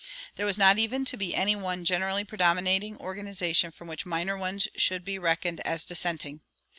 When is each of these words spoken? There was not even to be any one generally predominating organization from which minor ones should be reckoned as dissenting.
There 0.35 0.47
was 0.47 0.57
not 0.57 0.79
even 0.79 1.05
to 1.05 1.15
be 1.15 1.35
any 1.35 1.55
one 1.55 1.85
generally 1.85 2.23
predominating 2.23 2.97
organization 2.97 3.69
from 3.69 3.87
which 3.87 4.03
minor 4.03 4.35
ones 4.35 4.67
should 4.75 5.05
be 5.05 5.19
reckoned 5.19 5.59
as 5.59 5.85
dissenting. 5.85 6.41